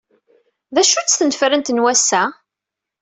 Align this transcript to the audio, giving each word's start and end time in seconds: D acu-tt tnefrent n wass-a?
D 0.73 0.75
acu-tt 0.81 1.17
tnefrent 1.19 1.71
n 1.75 1.81
wass-a? 1.83 2.23